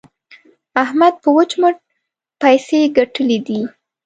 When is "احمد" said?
0.83-1.13